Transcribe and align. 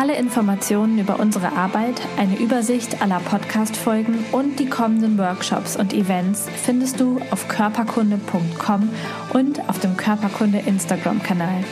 Alle 0.00 0.16
Informationen 0.16 1.00
über 1.00 1.18
unsere 1.18 1.54
Arbeit, 1.54 2.00
eine 2.16 2.38
Übersicht 2.38 3.02
aller 3.02 3.18
Podcast-Folgen 3.18 4.24
und 4.30 4.60
die 4.60 4.68
kommenden 4.68 5.18
Workshops 5.18 5.74
und 5.74 5.92
Events 5.92 6.46
findest 6.48 7.00
du 7.00 7.20
auf 7.32 7.48
körperkunde.com 7.48 8.90
und 9.32 9.68
auf 9.68 9.80
dem 9.80 9.96
Körperkunde 9.96 10.58
Instagram-Kanal. 10.58 11.64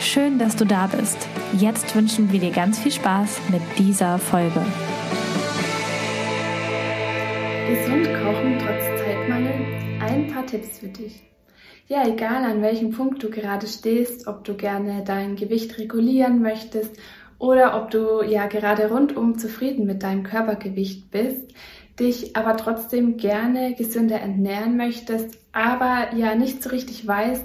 Schön, 0.00 0.38
dass 0.38 0.56
du 0.56 0.64
da 0.64 0.86
bist. 0.86 1.28
Jetzt 1.58 1.94
wünschen 1.94 2.32
wir 2.32 2.40
dir 2.40 2.52
ganz 2.52 2.78
viel 2.78 2.90
Spaß 2.90 3.40
mit 3.50 3.60
dieser 3.76 4.18
Folge. 4.18 4.64
Gesund 7.68 8.06
kochen 8.14 8.58
trotz 8.60 9.04
Zeitmangel. 9.04 9.52
Ein 10.00 10.28
paar 10.28 10.46
Tipps 10.46 10.78
für 10.78 10.88
dich. 10.88 11.20
Ja, 11.86 12.08
egal 12.08 12.44
an 12.44 12.62
welchem 12.62 12.92
Punkt 12.92 13.22
du 13.22 13.28
gerade 13.28 13.66
stehst, 13.66 14.26
ob 14.26 14.42
du 14.44 14.54
gerne 14.54 15.02
dein 15.04 15.36
Gewicht 15.36 15.76
regulieren 15.76 16.40
möchtest 16.40 16.96
oder 17.44 17.76
ob 17.76 17.90
du 17.90 18.22
ja 18.22 18.46
gerade 18.46 18.88
rundum 18.88 19.36
zufrieden 19.36 19.84
mit 19.84 20.02
deinem 20.02 20.22
Körpergewicht 20.22 21.10
bist, 21.10 21.52
dich 22.00 22.36
aber 22.36 22.56
trotzdem 22.56 23.18
gerne 23.18 23.74
gesünder 23.74 24.18
ernähren 24.18 24.78
möchtest, 24.78 25.38
aber 25.52 26.14
ja 26.16 26.34
nicht 26.34 26.62
so 26.62 26.70
richtig 26.70 27.06
weißt, 27.06 27.44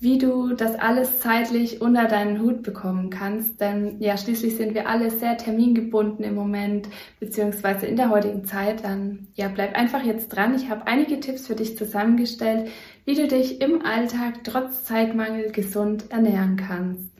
wie 0.00 0.18
du 0.18 0.54
das 0.54 0.74
alles 0.74 1.20
zeitlich 1.20 1.80
unter 1.80 2.08
deinen 2.08 2.40
Hut 2.40 2.64
bekommen 2.64 3.08
kannst. 3.10 3.60
Denn 3.60 4.00
ja, 4.00 4.16
schließlich 4.16 4.56
sind 4.56 4.74
wir 4.74 4.88
alle 4.88 5.10
sehr 5.10 5.36
termingebunden 5.36 6.24
im 6.24 6.34
Moment, 6.34 6.88
beziehungsweise 7.20 7.86
in 7.86 7.96
der 7.96 8.10
heutigen 8.10 8.44
Zeit. 8.44 8.82
Dann 8.82 9.28
ja, 9.36 9.46
bleib 9.46 9.76
einfach 9.76 10.02
jetzt 10.02 10.30
dran. 10.30 10.56
Ich 10.56 10.70
habe 10.70 10.88
einige 10.88 11.20
Tipps 11.20 11.46
für 11.46 11.54
dich 11.54 11.78
zusammengestellt, 11.78 12.68
wie 13.04 13.14
du 13.14 13.28
dich 13.28 13.60
im 13.60 13.84
Alltag 13.84 14.42
trotz 14.42 14.82
Zeitmangel 14.82 15.52
gesund 15.52 16.06
ernähren 16.10 16.56
kannst. 16.56 17.19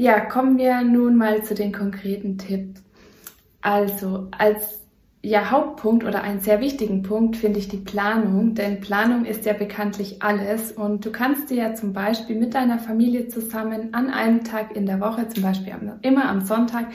Ja, 0.00 0.18
kommen 0.18 0.56
wir 0.56 0.80
nun 0.80 1.16
mal 1.16 1.42
zu 1.42 1.54
den 1.54 1.72
konkreten 1.72 2.38
Tipps. 2.38 2.82
Also, 3.60 4.28
als 4.30 4.80
ja, 5.22 5.50
Hauptpunkt 5.50 6.04
oder 6.04 6.22
einen 6.22 6.40
sehr 6.40 6.62
wichtigen 6.62 7.02
Punkt 7.02 7.36
finde 7.36 7.58
ich 7.58 7.68
die 7.68 7.76
Planung, 7.76 8.54
denn 8.54 8.80
Planung 8.80 9.26
ist 9.26 9.44
ja 9.44 9.52
bekanntlich 9.52 10.22
alles 10.22 10.72
und 10.72 11.04
du 11.04 11.12
kannst 11.12 11.50
dir 11.50 11.56
ja 11.58 11.74
zum 11.74 11.92
Beispiel 11.92 12.36
mit 12.36 12.54
deiner 12.54 12.78
Familie 12.78 13.28
zusammen 13.28 13.92
an 13.92 14.08
einem 14.08 14.42
Tag 14.42 14.74
in 14.74 14.86
der 14.86 15.00
Woche, 15.00 15.28
zum 15.28 15.42
Beispiel 15.42 15.74
immer 16.00 16.30
am 16.30 16.46
Sonntag, 16.46 16.86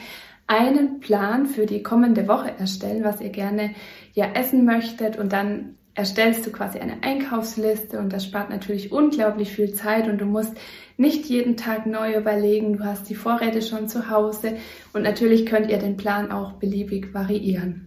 einen 0.48 0.98
Plan 0.98 1.46
für 1.46 1.66
die 1.66 1.84
kommende 1.84 2.26
Woche 2.26 2.58
erstellen, 2.58 3.04
was 3.04 3.20
ihr 3.20 3.30
gerne 3.30 3.70
ja 4.14 4.32
essen 4.34 4.64
möchtet 4.64 5.16
und 5.16 5.32
dann 5.32 5.76
erstellst 5.96 6.46
du 6.46 6.52
quasi 6.52 6.78
eine 6.78 7.02
Einkaufsliste 7.02 7.98
und 7.98 8.12
das 8.12 8.24
spart 8.24 8.50
natürlich 8.50 8.92
unglaublich 8.92 9.52
viel 9.52 9.72
Zeit 9.72 10.06
und 10.06 10.18
du 10.18 10.26
musst 10.26 10.52
nicht 10.98 11.26
jeden 11.26 11.56
Tag 11.56 11.86
neu 11.86 12.14
überlegen, 12.14 12.76
du 12.76 12.84
hast 12.84 13.08
die 13.08 13.14
Vorräte 13.14 13.62
schon 13.62 13.88
zu 13.88 14.10
Hause 14.10 14.56
und 14.92 15.02
natürlich 15.02 15.46
könnt 15.46 15.70
ihr 15.70 15.78
den 15.78 15.96
Plan 15.96 16.30
auch 16.30 16.52
beliebig 16.52 17.12
variieren. 17.12 17.85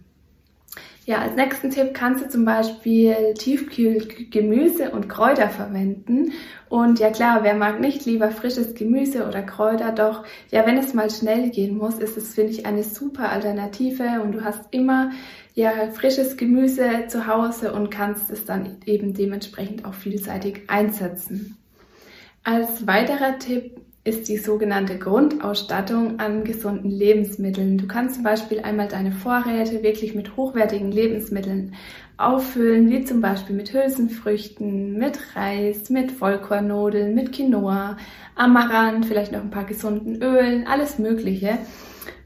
Ja, 1.10 1.22
als 1.22 1.34
nächsten 1.34 1.70
Tipp 1.70 1.92
kannst 1.92 2.24
du 2.24 2.28
zum 2.28 2.44
Beispiel 2.44 3.34
Tiefkühlgemüse 3.34 4.92
und 4.92 5.08
Kräuter 5.08 5.48
verwenden. 5.48 6.30
Und 6.68 7.00
ja 7.00 7.10
klar, 7.10 7.42
wer 7.42 7.56
mag 7.56 7.80
nicht 7.80 8.06
lieber 8.06 8.30
frisches 8.30 8.76
Gemüse 8.76 9.26
oder 9.26 9.42
Kräuter? 9.42 9.90
Doch 9.90 10.24
ja, 10.52 10.64
wenn 10.68 10.78
es 10.78 10.94
mal 10.94 11.10
schnell 11.10 11.50
gehen 11.50 11.76
muss, 11.76 11.98
ist 11.98 12.16
es, 12.16 12.34
finde 12.34 12.52
ich, 12.52 12.64
eine 12.64 12.84
super 12.84 13.32
Alternative 13.32 14.22
und 14.22 14.30
du 14.30 14.44
hast 14.44 14.72
immer 14.72 15.10
ja 15.56 15.72
frisches 15.92 16.36
Gemüse 16.36 17.08
zu 17.08 17.26
Hause 17.26 17.72
und 17.72 17.90
kannst 17.90 18.30
es 18.30 18.44
dann 18.44 18.76
eben 18.86 19.12
dementsprechend 19.12 19.86
auch 19.86 19.94
vielseitig 19.94 20.70
einsetzen. 20.70 21.56
Als 22.44 22.86
weiterer 22.86 23.36
Tipp 23.40 23.80
ist 24.02 24.28
die 24.28 24.38
sogenannte 24.38 24.98
Grundausstattung 24.98 26.20
an 26.20 26.44
gesunden 26.44 26.90
Lebensmitteln. 26.90 27.76
Du 27.76 27.86
kannst 27.86 28.14
zum 28.14 28.24
Beispiel 28.24 28.60
einmal 28.60 28.88
deine 28.88 29.12
Vorräte 29.12 29.82
wirklich 29.82 30.14
mit 30.14 30.36
hochwertigen 30.36 30.90
Lebensmitteln 30.90 31.74
auffüllen, 32.16 32.88
wie 32.90 33.04
zum 33.04 33.20
Beispiel 33.20 33.54
mit 33.54 33.74
Hülsenfrüchten, 33.74 34.98
mit 34.98 35.36
Reis, 35.36 35.90
mit 35.90 36.12
Vollkornnudeln, 36.12 37.14
mit 37.14 37.32
Quinoa, 37.32 37.98
Amaranth, 38.36 39.04
vielleicht 39.04 39.32
noch 39.32 39.40
ein 39.40 39.50
paar 39.50 39.64
gesunden 39.64 40.22
Ölen, 40.22 40.66
alles 40.66 40.98
Mögliche. 40.98 41.58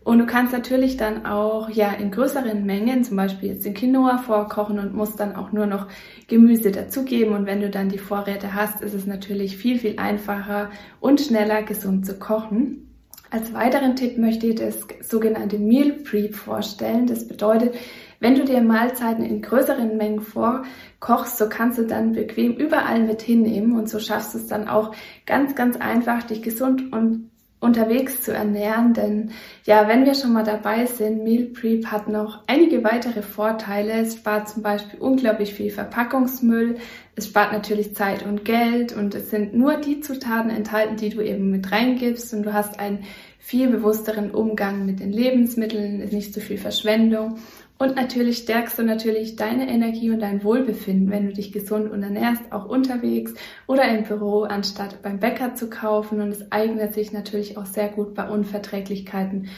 Und 0.04 0.18
du 0.18 0.26
kannst 0.26 0.52
natürlich 0.52 0.98
dann 0.98 1.24
auch 1.24 1.70
ja 1.70 1.90
in 1.92 2.10
größeren 2.10 2.64
Mengen, 2.64 3.04
zum 3.04 3.16
Beispiel 3.16 3.48
jetzt 3.48 3.64
den 3.64 3.72
Quinoa 3.72 4.18
vorkochen 4.18 4.78
und 4.78 4.94
musst 4.94 5.18
dann 5.18 5.34
auch 5.34 5.50
nur 5.50 5.64
noch 5.64 5.88
Gemüse 6.28 6.70
dazugeben. 6.70 7.34
Und 7.34 7.46
wenn 7.46 7.62
du 7.62 7.70
dann 7.70 7.88
die 7.88 7.98
Vorräte 7.98 8.54
hast, 8.54 8.82
ist 8.82 8.92
es 8.92 9.06
natürlich 9.06 9.56
viel, 9.56 9.78
viel 9.78 9.98
einfacher 9.98 10.70
und 11.00 11.22
schneller 11.22 11.62
gesund 11.62 12.04
zu 12.04 12.18
kochen. 12.18 12.90
Als 13.30 13.54
weiteren 13.54 13.96
Tipp 13.96 14.18
möchte 14.18 14.46
ich 14.46 14.56
das 14.56 14.86
sogenannte 15.00 15.58
Meal 15.58 15.92
Prep 15.92 16.34
vorstellen. 16.36 17.06
Das 17.06 17.26
bedeutet, 17.26 17.74
wenn 18.20 18.34
du 18.36 18.44
dir 18.44 18.60
Mahlzeiten 18.60 19.24
in 19.24 19.40
größeren 19.40 19.96
Mengen 19.96 20.20
vorkochst, 20.20 21.38
so 21.38 21.48
kannst 21.48 21.78
du 21.78 21.86
dann 21.86 22.12
bequem 22.12 22.52
überall 22.52 23.00
mit 23.00 23.22
hinnehmen 23.22 23.76
und 23.76 23.88
so 23.88 23.98
schaffst 23.98 24.34
du 24.34 24.38
es 24.38 24.46
dann 24.46 24.68
auch 24.68 24.94
ganz, 25.26 25.54
ganz 25.54 25.76
einfach, 25.78 26.22
dich 26.24 26.42
gesund 26.42 26.92
und 26.92 27.30
unterwegs 27.64 28.20
zu 28.20 28.32
ernähren, 28.32 28.94
denn 28.94 29.30
ja, 29.64 29.88
wenn 29.88 30.04
wir 30.04 30.14
schon 30.14 30.32
mal 30.32 30.44
dabei 30.44 30.86
sind, 30.86 31.24
Meal 31.24 31.46
Prep 31.46 31.86
hat 31.86 32.08
noch 32.08 32.44
einige 32.46 32.84
weitere 32.84 33.22
Vorteile. 33.22 33.92
Es 33.94 34.14
spart 34.14 34.48
zum 34.48 34.62
Beispiel 34.62 35.00
unglaublich 35.00 35.54
viel 35.54 35.70
Verpackungsmüll, 35.70 36.76
es 37.16 37.26
spart 37.26 37.52
natürlich 37.52 37.94
Zeit 37.94 38.24
und 38.24 38.44
Geld. 38.44 38.92
Und 38.92 39.14
es 39.14 39.30
sind 39.30 39.54
nur 39.54 39.76
die 39.76 40.00
Zutaten 40.00 40.50
enthalten, 40.50 40.96
die 40.96 41.10
du 41.10 41.20
eben 41.20 41.50
mit 41.50 41.70
reingibst. 41.70 42.34
Und 42.34 42.42
du 42.44 42.52
hast 42.52 42.78
einen 42.78 43.04
viel 43.44 43.68
bewussteren 43.68 44.30
Umgang 44.30 44.86
mit 44.86 45.00
den 45.00 45.12
Lebensmitteln, 45.12 46.00
ist 46.00 46.14
nicht 46.14 46.32
so 46.32 46.40
viel 46.40 46.58
Verschwendung 46.58 47.36
und 47.76 47.96
natürlich 47.96 48.38
stärkst 48.38 48.78
du 48.78 48.84
natürlich 48.84 49.34
deine 49.34 49.68
Energie 49.68 50.10
und 50.10 50.20
dein 50.20 50.44
Wohlbefinden, 50.44 51.10
wenn 51.10 51.26
du 51.26 51.32
dich 51.32 51.50
gesund 51.50 51.90
und 51.90 52.02
ernährst, 52.04 52.52
auch 52.52 52.66
unterwegs 52.66 53.34
oder 53.66 53.88
im 53.88 54.04
Büro, 54.04 54.44
anstatt 54.44 55.02
beim 55.02 55.18
Bäcker 55.18 55.54
zu 55.54 55.68
kaufen. 55.68 56.20
Und 56.20 56.28
es 56.28 56.52
eignet 56.52 56.94
sich 56.94 57.12
natürlich 57.12 57.58
auch 57.58 57.66
sehr 57.66 57.88
gut 57.88 58.14
bei 58.14 58.28
Unverträglichkeiten 58.28 59.48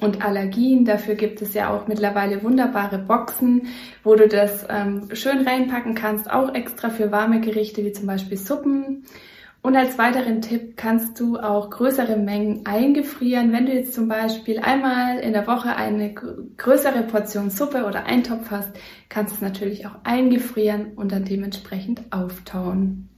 und 0.00 0.24
Allergien. 0.24 0.84
Dafür 0.84 1.16
gibt 1.16 1.42
es 1.42 1.54
ja 1.54 1.74
auch 1.74 1.88
mittlerweile 1.88 2.44
wunderbare 2.44 2.98
Boxen, 2.98 3.66
wo 4.04 4.14
du 4.14 4.28
das 4.28 4.64
ähm, 4.70 5.08
schön 5.12 5.46
reinpacken 5.46 5.96
kannst, 5.96 6.30
auch 6.30 6.54
extra 6.54 6.88
für 6.88 7.10
warme 7.10 7.40
Gerichte 7.40 7.84
wie 7.84 7.92
zum 7.92 8.06
Beispiel 8.06 8.38
Suppen 8.38 9.04
und 9.66 9.74
als 9.74 9.98
weiteren 9.98 10.42
Tipp 10.42 10.76
kannst 10.76 11.18
du 11.18 11.38
auch 11.38 11.70
größere 11.70 12.16
Mengen 12.16 12.64
eingefrieren. 12.66 13.50
Wenn 13.50 13.66
du 13.66 13.72
jetzt 13.72 13.94
zum 13.94 14.06
Beispiel 14.06 14.60
einmal 14.60 15.18
in 15.18 15.32
der 15.32 15.48
Woche 15.48 15.74
eine 15.74 16.14
größere 16.14 17.02
Portion 17.02 17.50
Suppe 17.50 17.84
oder 17.84 18.04
Eintopf 18.04 18.52
hast, 18.52 18.70
kannst 19.08 19.32
du 19.32 19.34
es 19.34 19.42
natürlich 19.42 19.84
auch 19.84 19.96
eingefrieren 20.04 20.92
und 20.94 21.10
dann 21.10 21.24
dementsprechend 21.24 22.02
auftauen. 22.12 23.08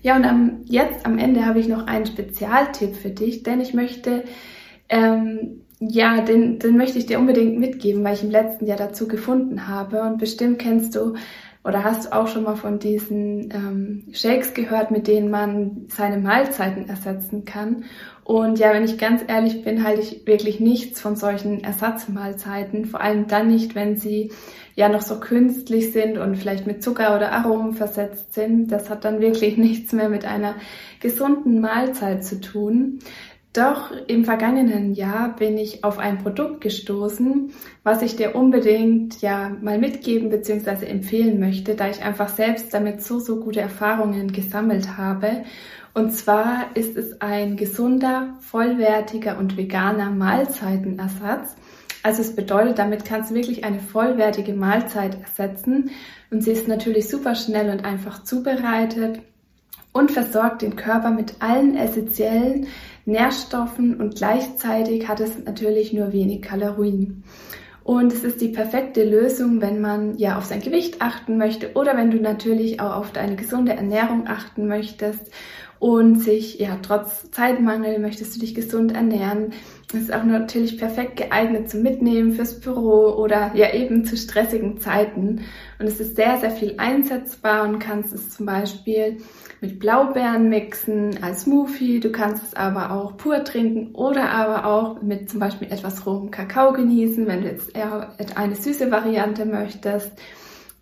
Ja, 0.00 0.14
und 0.14 0.24
am, 0.26 0.60
jetzt 0.64 1.04
am 1.04 1.18
Ende 1.18 1.44
habe 1.44 1.58
ich 1.58 1.66
noch 1.66 1.88
einen 1.88 2.06
Spezialtipp 2.06 2.94
für 2.94 3.10
dich, 3.10 3.42
denn 3.42 3.60
ich 3.60 3.74
möchte, 3.74 4.22
ähm, 4.88 5.62
ja, 5.80 6.20
den, 6.20 6.60
den 6.60 6.76
möchte 6.76 6.98
ich 6.98 7.06
dir 7.06 7.18
unbedingt 7.18 7.58
mitgeben, 7.58 8.04
weil 8.04 8.14
ich 8.14 8.22
im 8.22 8.30
letzten 8.30 8.64
Jahr 8.64 8.78
dazu 8.78 9.08
gefunden 9.08 9.66
habe. 9.66 10.02
Und 10.02 10.18
bestimmt 10.18 10.60
kennst 10.60 10.94
du 10.94 11.14
oder 11.68 11.84
hast 11.84 12.06
du 12.06 12.12
auch 12.12 12.28
schon 12.28 12.44
mal 12.44 12.56
von 12.56 12.78
diesen 12.78 13.50
ähm, 13.52 14.04
Shakes 14.12 14.54
gehört, 14.54 14.90
mit 14.90 15.06
denen 15.06 15.30
man 15.30 15.84
seine 15.88 16.16
Mahlzeiten 16.16 16.88
ersetzen 16.88 17.44
kann? 17.44 17.84
Und 18.24 18.58
ja, 18.58 18.72
wenn 18.72 18.84
ich 18.84 18.96
ganz 18.96 19.22
ehrlich 19.28 19.64
bin, 19.64 19.84
halte 19.84 20.00
ich 20.00 20.26
wirklich 20.26 20.60
nichts 20.60 20.98
von 20.98 21.14
solchen 21.14 21.62
Ersatzmahlzeiten. 21.62 22.86
Vor 22.86 23.02
allem 23.02 23.26
dann 23.26 23.48
nicht, 23.48 23.74
wenn 23.74 23.98
sie 23.98 24.32
ja 24.76 24.88
noch 24.88 25.02
so 25.02 25.20
künstlich 25.20 25.92
sind 25.92 26.16
und 26.16 26.36
vielleicht 26.36 26.66
mit 26.66 26.82
Zucker 26.82 27.14
oder 27.16 27.32
Aromen 27.32 27.74
versetzt 27.74 28.32
sind. 28.32 28.72
Das 28.72 28.88
hat 28.88 29.04
dann 29.04 29.20
wirklich 29.20 29.56
nichts 29.58 29.92
mehr 29.92 30.08
mit 30.08 30.24
einer 30.24 30.54
gesunden 31.00 31.60
Mahlzeit 31.60 32.24
zu 32.24 32.40
tun. 32.40 33.00
Doch 33.54 33.90
im 34.06 34.24
vergangenen 34.24 34.94
Jahr 34.94 35.34
bin 35.34 35.56
ich 35.56 35.82
auf 35.82 35.98
ein 35.98 36.18
Produkt 36.18 36.60
gestoßen, 36.60 37.50
was 37.82 38.02
ich 38.02 38.14
dir 38.14 38.36
unbedingt 38.36 39.22
ja 39.22 39.50
mal 39.62 39.78
mitgeben 39.78 40.28
bzw. 40.28 40.84
empfehlen 40.84 41.40
möchte, 41.40 41.74
da 41.74 41.88
ich 41.88 42.02
einfach 42.02 42.28
selbst 42.28 42.74
damit 42.74 43.02
so, 43.02 43.18
so 43.18 43.40
gute 43.40 43.60
Erfahrungen 43.60 44.32
gesammelt 44.32 44.98
habe. 44.98 45.44
Und 45.94 46.12
zwar 46.12 46.76
ist 46.76 46.96
es 46.96 47.20
ein 47.22 47.56
gesunder, 47.56 48.34
vollwertiger 48.40 49.38
und 49.38 49.56
veganer 49.56 50.10
Mahlzeitenersatz. 50.10 51.56
Also 52.02 52.20
es 52.20 52.36
bedeutet, 52.36 52.78
damit 52.78 53.04
kannst 53.04 53.30
du 53.30 53.34
wirklich 53.34 53.64
eine 53.64 53.80
vollwertige 53.80 54.52
Mahlzeit 54.52 55.20
ersetzen 55.20 55.90
und 56.30 56.44
sie 56.44 56.52
ist 56.52 56.68
natürlich 56.68 57.08
super 57.08 57.34
schnell 57.34 57.70
und 57.70 57.84
einfach 57.84 58.22
zubereitet 58.22 59.20
und 59.92 60.10
versorgt 60.10 60.62
den 60.62 60.76
Körper 60.76 61.10
mit 61.10 61.36
allen 61.40 61.76
essentiellen 61.76 62.66
Nährstoffen 63.04 64.00
und 64.00 64.16
gleichzeitig 64.16 65.08
hat 65.08 65.20
es 65.20 65.44
natürlich 65.44 65.92
nur 65.92 66.12
wenig 66.12 66.42
Kalorien. 66.42 67.24
Und 67.82 68.12
es 68.12 68.22
ist 68.22 68.42
die 68.42 68.48
perfekte 68.48 69.02
Lösung, 69.02 69.62
wenn 69.62 69.80
man 69.80 70.18
ja 70.18 70.36
auf 70.36 70.44
sein 70.44 70.60
Gewicht 70.60 71.00
achten 71.00 71.38
möchte 71.38 71.72
oder 71.72 71.96
wenn 71.96 72.10
du 72.10 72.20
natürlich 72.20 72.80
auch 72.80 72.94
auf 72.96 73.12
deine 73.12 73.36
gesunde 73.36 73.72
Ernährung 73.72 74.26
achten 74.26 74.68
möchtest 74.68 75.32
und 75.78 76.16
sich, 76.16 76.58
ja, 76.58 76.78
trotz 76.82 77.30
Zeitmangel 77.30 77.98
möchtest 77.98 78.34
du 78.34 78.40
dich 78.40 78.54
gesund 78.54 78.94
ernähren. 78.94 79.52
Es 79.88 79.94
ist 79.94 80.12
auch 80.12 80.24
natürlich 80.24 80.76
perfekt 80.76 81.16
geeignet 81.16 81.70
zum 81.70 81.82
Mitnehmen 81.82 82.32
fürs 82.32 82.60
Büro 82.60 83.14
oder 83.16 83.52
ja 83.54 83.72
eben 83.72 84.04
zu 84.04 84.16
stressigen 84.16 84.78
Zeiten. 84.78 85.42
Und 85.78 85.86
es 85.86 86.00
ist 86.00 86.16
sehr, 86.16 86.36
sehr 86.38 86.50
viel 86.50 86.74
einsetzbar 86.78 87.66
und 87.66 87.78
kannst 87.78 88.12
es 88.12 88.30
zum 88.30 88.46
Beispiel 88.46 89.18
mit 89.60 89.78
Blaubeeren 89.78 90.48
mixen 90.48 91.22
als 91.22 91.42
Smoothie. 91.42 92.00
Du 92.00 92.10
kannst 92.10 92.42
es 92.42 92.54
aber 92.54 92.92
auch 92.92 93.16
pur 93.16 93.44
trinken 93.44 93.94
oder 93.94 94.30
aber 94.30 94.66
auch 94.66 95.02
mit 95.02 95.30
zum 95.30 95.40
Beispiel 95.40 95.70
etwas 95.70 96.04
rohem 96.06 96.30
Kakao 96.30 96.72
genießen, 96.72 97.26
wenn 97.26 97.42
du 97.42 97.48
jetzt 97.48 97.74
eher 97.74 98.14
eine 98.34 98.56
süße 98.56 98.90
Variante 98.90 99.46
möchtest. 99.46 100.12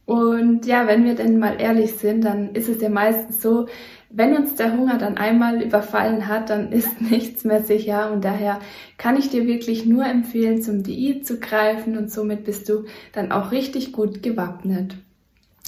Und 0.06 0.66
ja, 0.66 0.86
wenn 0.86 1.04
wir 1.04 1.16
denn 1.16 1.38
mal 1.38 1.60
ehrlich 1.60 1.94
sind, 1.94 2.24
dann 2.24 2.54
ist 2.54 2.68
es 2.68 2.80
ja 2.80 2.88
meistens 2.88 3.42
so, 3.42 3.66
wenn 4.08 4.36
uns 4.36 4.54
der 4.54 4.72
Hunger 4.72 4.98
dann 4.98 5.18
einmal 5.18 5.60
überfallen 5.60 6.28
hat, 6.28 6.48
dann 6.48 6.72
ist 6.72 7.00
nichts 7.00 7.44
mehr 7.44 7.62
sicher. 7.62 8.12
Und 8.12 8.24
daher 8.24 8.60
kann 8.98 9.16
ich 9.16 9.28
dir 9.28 9.46
wirklich 9.46 9.84
nur 9.84 10.06
empfehlen, 10.06 10.62
zum 10.62 10.84
Diät 10.84 11.26
zu 11.26 11.38
greifen 11.40 11.98
und 11.98 12.10
somit 12.10 12.44
bist 12.44 12.68
du 12.68 12.84
dann 13.12 13.32
auch 13.32 13.50
richtig 13.50 13.92
gut 13.92 14.22
gewappnet. 14.22 14.96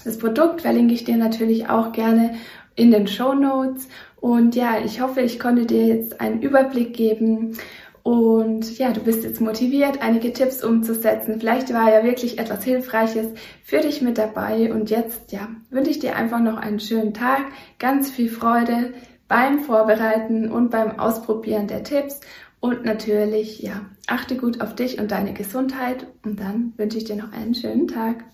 Das 0.04 0.18
Produkt 0.18 0.62
verlinke 0.62 0.94
ich 0.94 1.04
dir 1.04 1.16
natürlich 1.16 1.68
auch 1.68 1.92
gerne 1.92 2.36
in 2.76 2.92
den 2.92 3.08
Show 3.08 3.34
Notes. 3.34 3.88
Und 4.20 4.54
ja, 4.54 4.78
ich 4.84 5.00
hoffe, 5.00 5.20
ich 5.20 5.40
konnte 5.40 5.66
dir 5.66 5.86
jetzt 5.86 6.20
einen 6.20 6.40
Überblick 6.40 6.94
geben 6.94 7.56
und 8.02 8.78
ja, 8.78 8.92
du 8.92 9.00
bist 9.00 9.24
jetzt 9.24 9.40
motiviert, 9.40 10.02
einige 10.02 10.32
Tipps 10.32 10.64
umzusetzen. 10.64 11.38
Vielleicht 11.38 11.72
war 11.72 11.92
ja 11.92 12.04
wirklich 12.04 12.38
etwas 12.38 12.64
Hilfreiches 12.64 13.26
für 13.64 13.78
dich 13.78 14.02
mit 14.02 14.18
dabei. 14.18 14.72
Und 14.72 14.90
jetzt, 14.90 15.32
ja, 15.32 15.48
wünsche 15.70 15.90
ich 15.90 15.98
dir 15.98 16.16
einfach 16.16 16.40
noch 16.40 16.56
einen 16.56 16.80
schönen 16.80 17.14
Tag, 17.14 17.42
ganz 17.78 18.10
viel 18.10 18.30
Freude 18.30 18.94
beim 19.28 19.60
Vorbereiten 19.60 20.50
und 20.50 20.70
beim 20.70 20.98
Ausprobieren 20.98 21.66
der 21.66 21.84
Tipps. 21.84 22.20
Und 22.60 22.84
natürlich, 22.84 23.60
ja, 23.60 23.86
achte 24.06 24.36
gut 24.36 24.60
auf 24.60 24.74
dich 24.74 24.98
und 24.98 25.10
deine 25.10 25.32
Gesundheit. 25.32 26.06
Und 26.24 26.40
dann 26.40 26.72
wünsche 26.76 26.98
ich 26.98 27.04
dir 27.04 27.16
noch 27.16 27.32
einen 27.32 27.54
schönen 27.54 27.88
Tag. 27.88 28.24